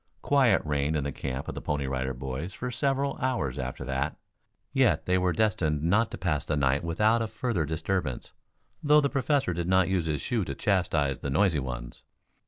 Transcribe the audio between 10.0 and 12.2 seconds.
his shoe to chastise the noisy ones.